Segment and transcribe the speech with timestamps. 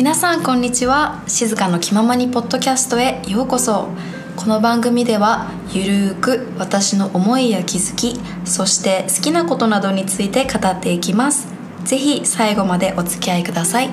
[0.00, 1.22] 皆さんこんにちは。
[1.26, 3.90] 静かの気ままにポッドキャストへようこそ。
[4.34, 11.48] この番組ではゆるーく私の思いや気づきそして好きなことなどについて語っていきます。
[11.84, 13.90] ぜひ最後までお付き合いください。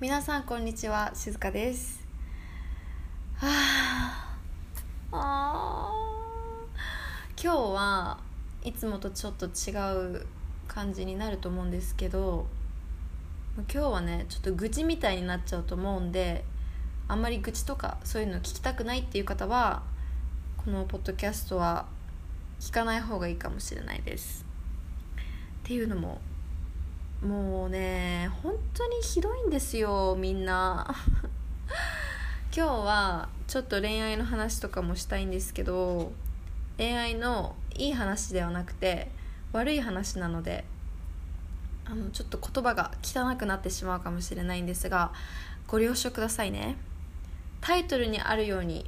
[0.00, 1.10] 皆さんこんにちは。
[1.12, 2.00] 静香です。
[3.36, 3.48] は
[5.12, 7.42] ああー。
[7.42, 8.18] 今日は
[8.64, 9.76] いつもとちょっと違
[10.16, 10.26] う
[10.70, 12.46] 感じになると思うんですけど
[13.56, 16.44] 今日はねちょっと愚痴みたいになっちゃうと思うんで
[17.08, 19.82] あんまり愚痴とかそういうの聞きたくないっていう方は
[20.64, 21.86] このポッドキャストは
[22.60, 24.46] 聞かない方がいいかもしれないです。
[25.64, 26.20] っていうのも
[27.20, 30.86] もうね本当にひどいんですよみんな。
[32.54, 36.12] 今日はちょっと恋愛の話とかもしたいんですけど
[36.76, 39.10] 恋愛のいい話ではなくて
[39.52, 40.64] 悪い話なので
[41.84, 45.12] あのちょっと言葉が汚くなってしまうかもしれないんですが
[45.66, 46.76] ご了承くださいね。
[47.60, 48.86] タイトルにあるように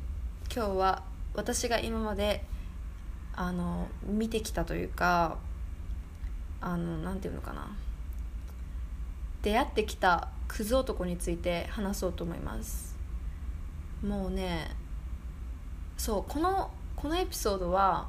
[0.54, 1.02] 今日は
[1.34, 2.44] 私が今まで
[3.34, 5.38] あの見てきたというか
[6.60, 7.68] あのなんていうのかな。
[9.42, 12.96] 出会ってきたクズ男について話そうと思います。
[14.04, 14.70] もうね
[15.96, 18.08] そうこのこのエピソードは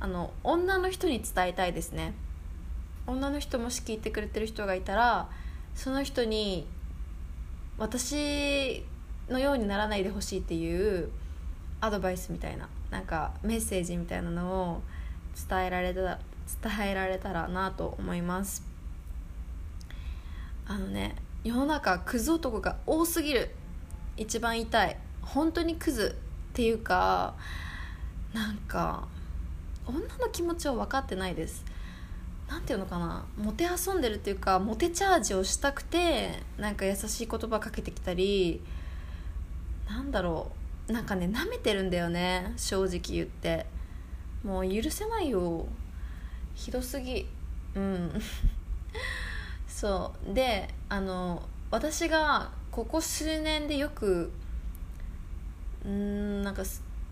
[0.00, 2.14] あの女の人に伝えたいですね。
[3.06, 5.28] 女の人もし聞いてくれてる人がいたら
[5.74, 6.66] その人に
[7.78, 8.84] 私
[9.28, 11.10] のようにならないでほしいっていう
[11.80, 14.82] アドバイスみたいななんかメッセージみたいなのを
[15.48, 16.18] 伝えられた
[16.62, 18.64] 伝えられたらなと思います。
[20.66, 23.50] あのね世の中クズ男が多すぎる。
[24.16, 24.96] 一番痛い。
[25.22, 26.16] 本当にクズ
[26.50, 27.34] っていうか
[28.32, 29.08] なんか
[29.86, 31.64] 女の気持ちを分かってないです。
[32.48, 33.24] なんていうのかな。
[33.36, 38.60] モテ遊んでるっていうかモテチャージをしたくてなんか優しい言葉かけてきたり
[39.88, 40.50] なんだろ
[40.88, 40.92] う。
[40.92, 42.52] なんかね舐めてるんだよね。
[42.56, 43.66] 正直言って。
[44.42, 45.66] もう許せないよ。
[46.54, 47.28] ひどすぎ。
[47.74, 48.12] うん。
[49.68, 50.34] そう。
[50.34, 54.32] であの私がここ数年でよく
[55.84, 56.62] うんなんか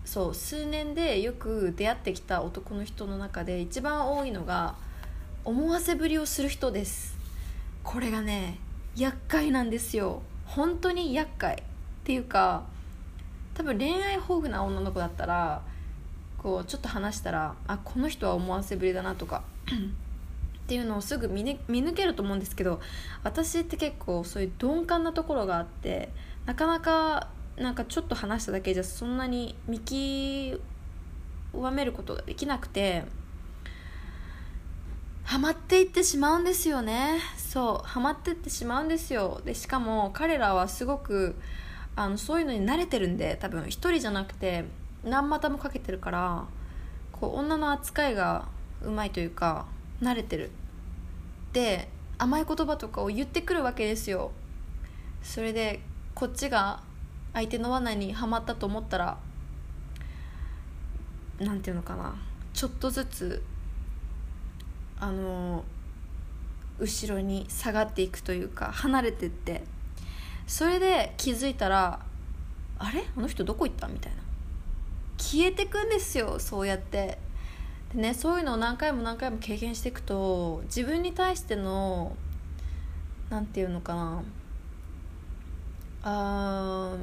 [0.09, 4.73] そう数年でよく出会ってきた男の人の中で一番多いのが
[5.45, 7.15] 思わせぶりをする人です。
[7.83, 8.57] これがね
[8.95, 10.23] 厄介なんですよ。
[10.47, 11.57] 本当に厄介。
[11.57, 11.63] っ
[12.05, 12.63] ていうか
[13.53, 15.61] 多分恋愛豊富な女の子だったら
[16.39, 22.81] こうちょっと話したらあこの人は思わせぶりだなとか っていうのをすぐ見,、ね、見抜けると思うんですけど
[23.23, 26.09] 私って結構そういう鈍感なところがあって
[26.47, 27.27] なかなか
[27.59, 33.03] なんかちょっと話しただけじゃそんなに見極めることができなくて
[35.23, 37.19] ハマっていってしまうんですよね。
[37.37, 39.41] そうハマっていってしまうんですよ。
[39.45, 41.35] でしかも彼らはすごく
[41.95, 44.65] あのそういうのに慣れてるんで多分1人じゃなくて
[45.03, 46.45] 何股もかけてるから
[47.11, 48.47] こう女の扱いが
[48.81, 49.67] うまいというか
[50.01, 50.49] 慣れてる。
[51.53, 54.31] で甘い言葉とかを言ってくるわけですよ。
[55.21, 55.81] それで
[56.15, 56.81] こっちが
[57.33, 59.17] 相手の罠にはまったと思ったら
[61.39, 62.15] なんていうのかな。
[62.53, 63.43] ちょっとずつ
[64.99, 65.63] あの
[66.79, 69.63] 後ろに下がっていくというか離れてって。
[70.47, 71.99] それで気づいたら
[72.79, 73.03] あれ？
[73.15, 73.87] あの人どこ行った？
[73.87, 74.17] みたいな。
[75.17, 77.19] 消えてくんですよそうやって。
[77.93, 82.15] でねそういうのを何回も何回も経験していくと自分に対しての
[83.29, 84.23] 何て言うのかな。
[86.03, 86.95] あ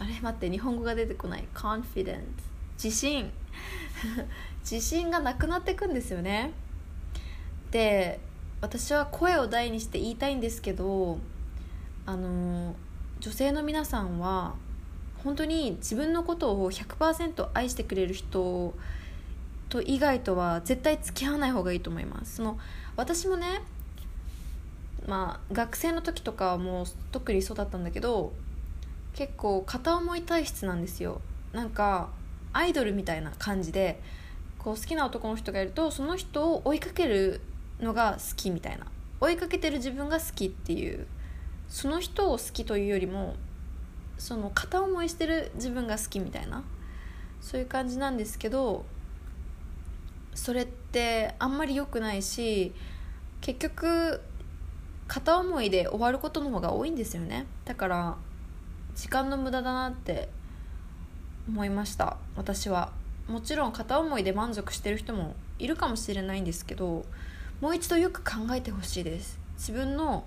[0.00, 1.44] あれ待って日本語が出てこない。
[1.54, 2.22] Confidence
[2.82, 3.30] 自信。
[4.70, 6.52] 自信がなくなっていくんですよね。
[7.70, 8.20] で
[8.60, 11.18] 私は声を大にして言いたいんですけど
[12.06, 12.74] あの
[13.20, 14.54] 女性の皆さんは
[15.22, 18.74] 本当に自分のことを100%愛してくれる人
[19.68, 22.36] と以外とは絶対付き合わない方がいいと思います。
[22.36, 22.58] その
[22.96, 23.62] 私もね
[25.06, 28.32] まあ学生の時とかはもう特にそうだったんだけど
[29.14, 31.20] 結構片思い体質なんですよ。
[31.52, 32.08] なんか
[32.52, 34.00] アイドルみたいな感じで
[34.58, 37.40] こう好きな男の人がいるとその人を追いかける
[37.80, 38.86] のが好きみたいな。
[39.20, 41.06] 追いかけてる自分が好きっていう。
[41.68, 43.36] その人を好きというよりも
[44.16, 46.64] その片思いしてる自分が好きみたいな。
[47.40, 48.84] そういう感じなんですけど
[50.34, 52.72] それってあんまり良くないし
[53.40, 54.20] 結局
[55.06, 57.46] 片思いで終わることの方が多いんですよね。
[57.64, 58.16] だから
[58.98, 60.28] 時間の無駄だなって
[61.48, 62.16] 思いました。
[62.34, 62.90] 私は。
[63.28, 67.04] もちろん片思いで満足してる人もいるかもしれないんですけど
[67.60, 69.38] もう一度よく考えてほしいです。
[69.56, 70.24] 自分の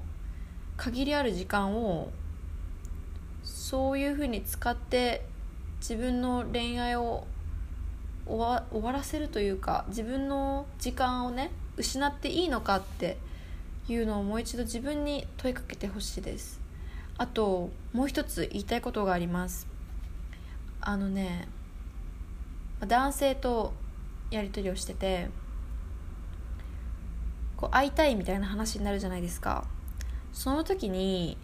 [0.78, 2.12] 限りある時間を
[3.44, 5.26] そういうふうに使って
[5.82, 7.28] 自分の恋愛を
[8.26, 13.18] 終わ終わらせるというか自分の時間をね失っていいのかって
[13.90, 16.61] いうのをもう一度自分に問いかけてほしいです。
[17.22, 19.68] あともう一つ言いたいことがあります。
[20.80, 21.48] あのね
[22.80, 23.74] 男性と
[24.32, 25.30] やり取りをしてて
[27.58, 29.66] こう会いたいみたいな話になるじゃないですか。
[30.34, 31.38] その時に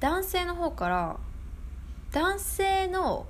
[0.00, 1.16] 男性の方から
[2.10, 3.24] 男性の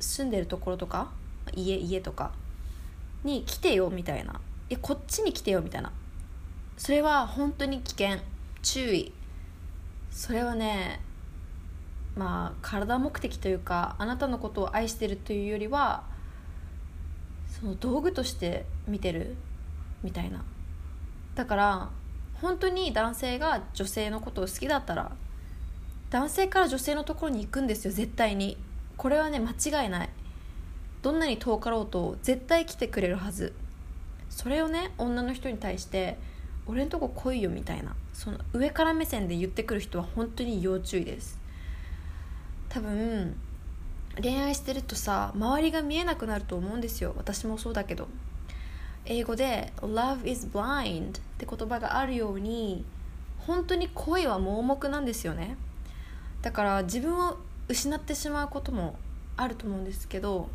[0.00, 1.12] 住んでるところとか
[1.54, 2.32] 家家とか
[3.22, 4.40] に来てよみたいな。
[4.70, 5.92] えこっちに来てよみたいな。
[6.76, 8.18] それは本当に危険。
[8.60, 9.12] 注意。
[10.16, 11.02] それはね
[12.16, 16.04] まあ体目的というかあなたのことを愛してるというよりは
[17.60, 19.36] その道具として見てる
[20.02, 20.42] みたいな。
[21.34, 21.90] だから
[22.40, 25.12] 本当に男性が女性のことを好きだったら
[26.08, 28.56] 男性から女性のところに行くんですよ絶対に。
[28.96, 30.08] これはね間違いない。
[31.02, 33.52] どんなに遠かろうと絶対来てくれるはず。
[34.30, 36.16] それをね女の人に対して
[36.66, 37.94] 俺んとこ来いよみたいな。
[38.16, 41.38] その上から目線で言ってくる人は本当に要注意です。
[42.70, 43.36] 多分
[44.22, 47.12] 恋愛してるとさ周りが見えなくなると思うんですよ。
[47.18, 48.08] 私もそうだけど。
[49.04, 52.86] 英語で「Love is blind」って言葉があるように
[53.40, 55.58] 本当に恋は盲目なんですよね。
[56.40, 57.36] だから自分を
[57.68, 58.98] 失ってしまうことも
[59.36, 60.48] あると思うんですけど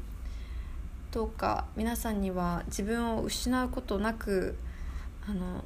[1.11, 4.57] どうか皆さんには自分を失うことなく
[5.29, 5.63] あの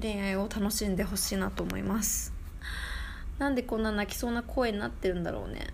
[0.00, 2.32] 恋愛を楽しんでほしいなと思います。
[3.38, 5.68] なんでこんな泣きそうな声になってるんだろうね。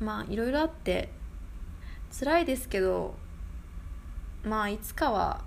[0.00, 1.10] まあいろいろあって
[2.18, 3.14] 辛いですけど
[4.44, 5.42] まあいつかは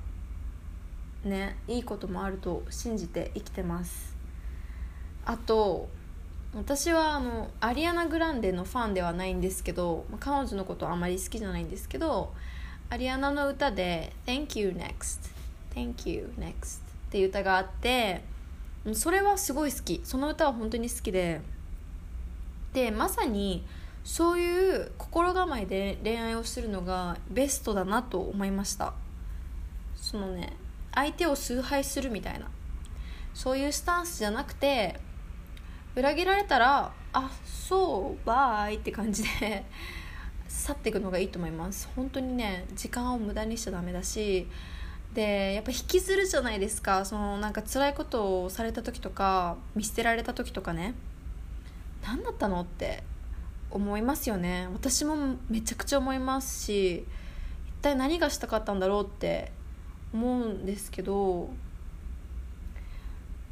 [1.24, 4.16] ねいいこともあると信じて生きてます。
[5.25, 5.89] あと
[6.56, 12.34] 私はあのアリアナ・グランデのファンではないんですけど彼女のことはあまり好きじゃないんですけど
[12.89, 15.30] アリアナの歌で「Thank you next」
[15.75, 18.24] 「Thank you next」っていう歌があって
[18.94, 20.01] それはすごい好き。
[20.04, 21.42] その歌は本当に好きで。
[22.74, 23.65] でまさに
[24.04, 28.94] そういう心構えで恋愛をするのがベストだなと思いました。
[29.95, 30.54] そのね
[30.94, 32.48] 相手を崇拝するみたいな。
[33.33, 35.00] そういうスタンスじゃなくて
[35.95, 39.65] 裏切られたらあそうバイって感じで
[40.48, 41.89] 去っていくのがいいと思います。
[41.95, 44.48] 本当にね時間を無駄にしちゃダメだし
[45.18, 47.04] でやっぱ引きずるじゃないですか。
[47.04, 50.94] そのなんか辛いことをされた時とか見捨てられた時とかね。
[52.04, 53.02] 何だったのって
[53.72, 54.69] 思いますよね。
[54.74, 55.16] 私も
[55.50, 59.52] めちゃくちゃ思いますし一体何がしたかったんだろうって
[60.14, 61.50] 思うんですけど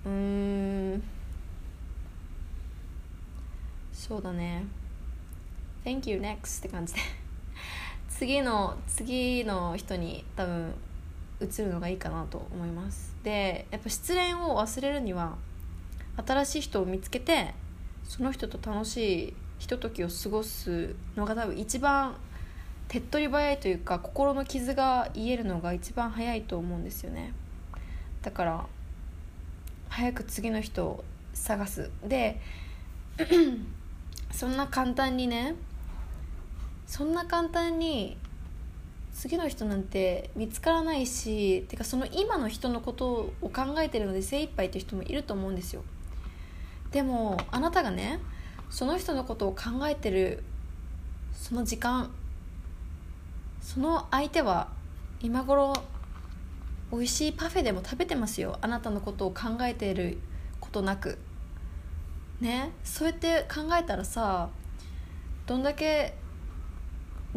[0.06, 1.04] うーん。
[3.92, 4.68] そうだね。
[5.84, 7.00] Thank you next って感じで。
[8.10, 10.76] 次の次の人に多分
[11.42, 13.16] 移るのがいいかなと思います。
[13.24, 15.36] でやっぱ失恋を忘れるには
[16.26, 17.54] 新しい人を見つけて
[18.04, 22.16] その人と楽しいひとときを過ごすのが多分一番
[22.88, 27.34] 手っ取り早いというか心の傷が癒えるのが一番早いと思うんですよね。
[28.22, 28.66] だから
[29.90, 31.90] 早く次の人を探す。
[32.04, 32.40] で
[34.32, 35.56] そんな簡単にね
[36.86, 38.18] そんな簡単に
[39.16, 45.84] 次の人なんて見つからないしてかその今の人のことを考えてるので精一杯っていう人もいると思うんですよ。
[46.92, 48.20] でもあなたがね
[48.70, 50.44] その人のことを考えてる
[51.34, 52.12] その時間
[53.62, 54.68] その相手は
[55.22, 55.74] 今頃
[56.92, 58.60] 美味しいパフェでも食べてますよ。
[58.62, 60.18] あなたのことを考えている
[60.60, 61.18] ことなく。
[62.42, 62.72] ね？
[62.84, 64.50] そうやって考えたらさ
[65.48, 66.16] どんだけ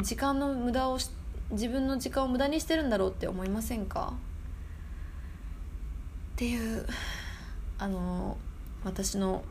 [0.00, 1.17] 時間の無駄をして
[1.50, 4.12] 自分の時間を無駄にしてるんだろうって思いませんか？
[6.34, 6.86] っていう
[7.78, 8.36] あの
[8.84, 9.42] 私の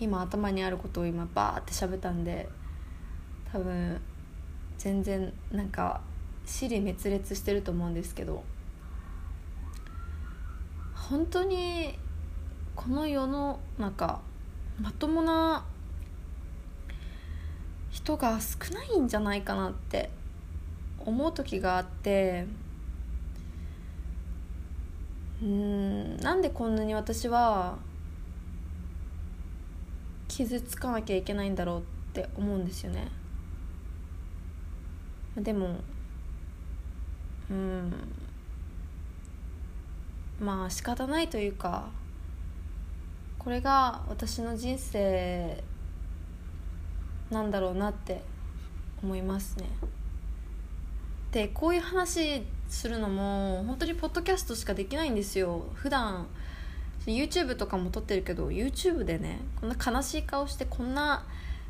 [0.00, 2.48] 今頭にあることを今バーって喋ったんで
[3.52, 4.00] 多分
[4.78, 6.00] 全然なんか
[6.46, 8.42] 尻滅裂してると思うんですけど
[10.94, 11.98] 本当に
[12.74, 14.20] この世の中
[14.80, 15.64] まともな
[17.90, 20.10] 人が少ないんじゃないかなって
[21.08, 22.46] 思う時があって
[25.42, 27.78] うんなんでこんなに私は
[30.28, 33.08] 傷つかなきゃいけないんだろうって思うんですよね。
[35.36, 35.76] でも
[37.50, 37.92] うん
[40.40, 41.88] まあ仕方ないというか
[43.38, 45.62] これが私の人生
[47.30, 48.22] なんだろうなって
[49.02, 49.66] 思いますね。
[51.32, 55.64] でこういう話するのも本当にポッドキャストしかできないんですよ。
[55.74, 56.26] 普段。
[57.06, 61.24] YouTube とかも撮ってるけど YouTube でねこんな悲しい顔してこんな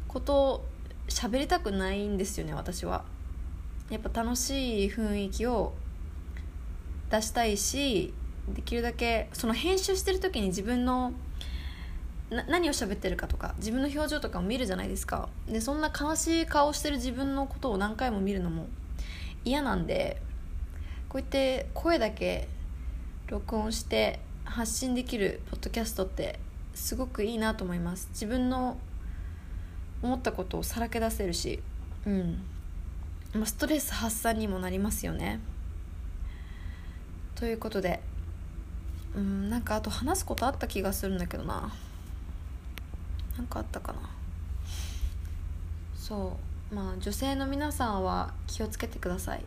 [0.09, 0.65] こと
[1.09, 3.05] 喋りたくないんですよね私は。
[3.91, 5.75] やっぱ楽しい雰囲気を
[7.11, 8.13] 出したいし
[8.49, 11.13] できるだけその編集してる時に自分の
[12.31, 15.29] な何を喋ってるかとか自分の表情とかも見るじゃないですか。
[15.47, 18.67] でそんな悲しい顔してる自分のことを何回も見るのも
[19.49, 20.21] 嫌なんで
[21.09, 22.49] こうやって声だけ
[23.29, 26.39] 録音して発信できるポッドキャストって
[26.75, 28.09] すごくいいなと思います。
[28.13, 28.77] 自分の
[30.03, 31.63] 思ったことをさらけ出せるし
[32.07, 32.43] うん。
[33.33, 35.41] まあ、ストレス発散にもなりますよね。
[37.35, 38.01] ということで
[39.17, 41.73] うんなんかあと話すことあった気がするんだけどな。
[43.39, 44.01] なんかあったかな。
[45.95, 46.48] そう。
[46.73, 49.45] まあ女性の皆さんは気をつけてください。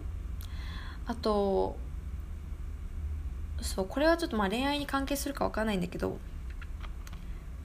[1.05, 1.77] あと
[3.61, 6.17] そうこれはちょっとまあ恋愛に関係するか分かんないんだけど、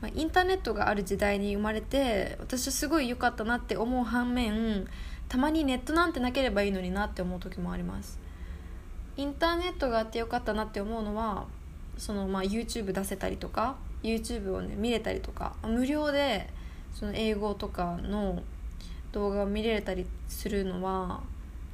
[0.03, 4.87] まあ、インターネットがある時代に生まれて私はすごい良かったなって思う反面
[5.29, 8.19] たまにネットなんてなければいいのになって思う時もあります。
[9.17, 11.47] インターネットがあってよかったなって思うのは
[11.97, 16.51] そのまあ YouTube 出せたりとか YouTube をね見れたりとか無料で
[16.93, 18.43] その英語とかの
[19.17, 21.23] 動画を見れたりするのは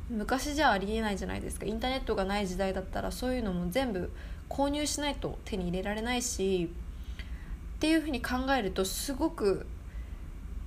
[0.08, 1.66] 昔じゃありえないじゃないですか。
[1.66, 4.12] インターネットがない時代だったらそういうのも全部
[4.48, 6.70] 購入しないと手に入れられないし
[7.76, 9.66] っていうふうに考えるとすごく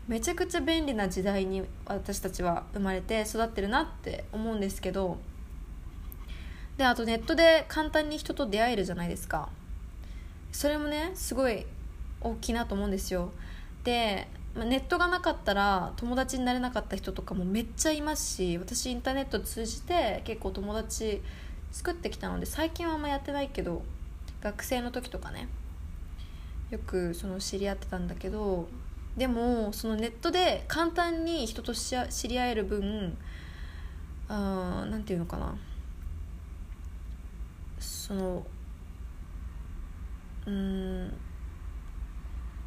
[0.09, 5.17] めちゃくちゃ便利な時代に私たちは生まれて育ってるなって思うんですけど
[6.77, 9.47] であとネットで簡単に人と出会えるじゃないですか。
[10.51, 11.65] それもねすごい
[12.19, 13.31] 大きいなと思うんですよ。
[13.85, 21.21] でまあネットがなかったら友達になれなかった人とかもめっちゃいますし私インターネット通じて結構友達
[21.71, 23.83] 作ってきたので最近はあんまやってないけど
[24.41, 25.49] 学生の時とかね
[26.69, 28.67] よくその知り合ってたんだけど
[29.17, 33.17] でもそのネットで簡単に人と知り合える分
[34.27, 35.55] 何て言うのかな。
[37.79, 38.45] その
[40.45, 41.13] うん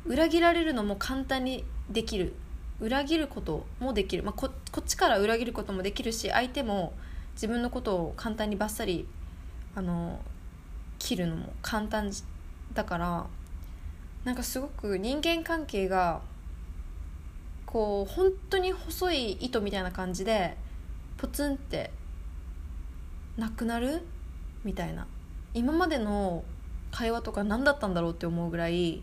[0.04, 2.34] 裏切られるのも簡単にできる
[2.80, 6.92] 裏切ることもできる、まあ、ここっちから裏切ることもできるし相手も
[7.34, 9.06] 自分のことを簡単にバッサリ
[9.74, 10.20] あの
[10.98, 12.10] 切るのも簡単
[12.74, 13.26] だから
[14.24, 16.20] なんかすごく人間関係が
[17.66, 20.56] こう本当に細い糸みたいな感じで
[21.16, 21.90] ポツンって
[23.36, 24.02] なくなる
[24.64, 25.06] みたいな。
[25.54, 26.44] 今までの
[26.90, 29.02] 会話とか何だったんだろうって思うぐらい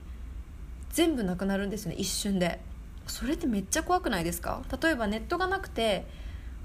[0.90, 2.60] 全部なくなるんですよね一瞬で。
[3.08, 4.64] それってめっちゃ怖くないですか？
[4.82, 6.06] 例えばネットがなくて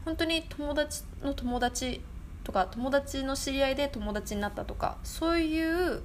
[0.04, 2.00] 本当に友達の友達
[2.44, 6.02] とか友達の知り合いで友達になったとかそういう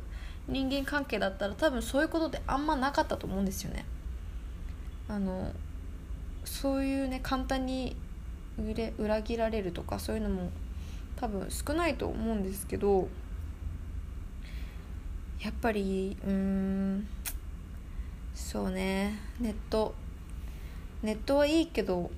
[0.48, 3.86] 人間関係だったら多分そういうことってあんまなかったと思うんですよね。
[5.08, 5.52] あの
[6.44, 7.96] そういうね簡単に
[8.98, 10.50] 裏切られるとかそういうのも
[11.16, 13.08] 多分少ないと思うんですけど
[15.42, 17.08] やっぱりうん
[18.34, 19.96] そうねネット
[21.06, 22.10] ネットはいいけど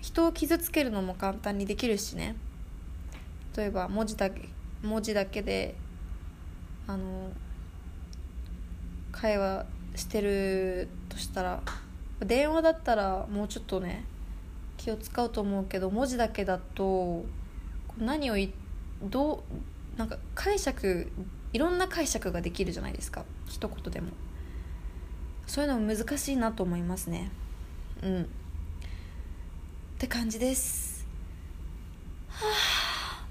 [0.00, 2.36] 人を傷つけるのも簡単にできるしね。
[3.56, 4.48] 例えば文字だけ
[4.82, 5.74] 文字だけで
[6.86, 7.30] あの
[9.10, 9.66] 会話
[9.96, 11.62] してるとしたら
[12.20, 14.04] 電話だったらもうちょっとね
[14.76, 17.24] 気を使うと思うけど文字だけだと
[17.98, 18.36] 何を
[19.02, 19.42] ど
[19.96, 21.10] うなんか解釈
[21.52, 23.24] いろんな解釈ができるじゃないですか。
[23.48, 24.10] 一言でも。
[25.46, 27.30] そういうのも難しいなと思いますね。
[28.02, 28.22] うん。
[28.22, 28.26] っ
[29.98, 31.06] て感じです。
[32.28, 32.44] は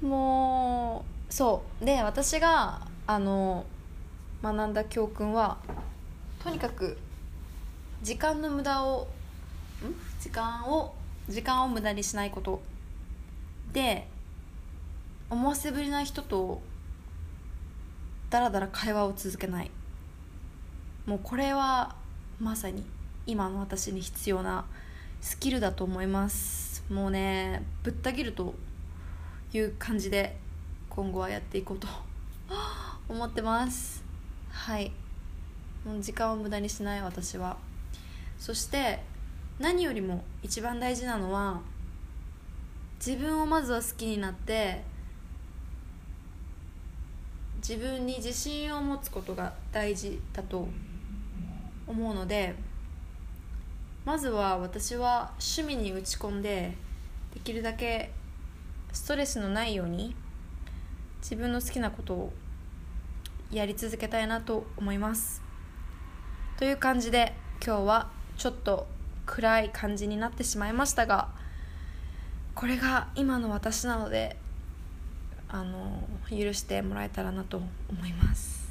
[0.01, 1.85] あもうそう。
[1.85, 3.65] で私があの
[4.41, 5.57] 学んだ教訓は
[6.43, 6.97] とにかく
[8.01, 9.07] 時間の無駄を
[9.83, 10.21] ん？
[10.21, 10.95] 時間を
[11.29, 12.61] 時間を無駄にしないこと。
[13.73, 14.07] で
[15.29, 16.61] 思わせぶりな人と
[18.29, 19.71] だらだら会話を続けない。
[21.05, 21.95] もうこれは
[22.39, 22.83] まさに
[23.25, 24.65] 今の私に必要な
[25.21, 26.83] スキルだと思います。
[26.89, 28.53] もうねぶった切ると
[29.53, 30.35] いう感じで
[30.89, 31.87] 今後はやっていこうと
[33.07, 34.03] 思ってます。
[34.49, 34.91] はい。
[35.85, 37.57] もう時間を無駄にしない私は。
[38.37, 39.01] そして
[39.57, 41.61] 何よりも一番大事なのは
[43.05, 44.83] 自分をまずは好きになって
[47.57, 50.67] 自分に自信を持つことが大事だと
[51.87, 52.55] 思うので
[54.05, 56.75] まずは私は趣味に打ち込んで
[57.33, 58.11] できるだけ
[58.93, 60.15] ストレスのないように
[61.21, 62.33] 自分の好きなことを
[63.51, 65.41] やり続けたいなと思います。
[66.57, 67.33] という感じで
[67.65, 68.87] 今日はちょっと
[69.25, 71.29] 暗い感じになってしまいましたが
[72.53, 74.37] これが今の私なので
[75.49, 78.69] あの許してもらえたらなと思います。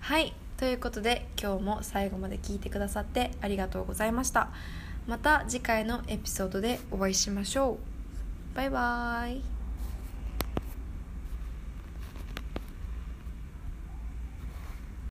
[0.00, 0.34] はい。
[0.60, 4.50] ということで今日も最後まで聞いてくださってありがとうございました。
[5.06, 7.78] また次回のエピソードでお会いしましょ
[8.52, 8.56] う。
[8.56, 9.59] バイバーイ。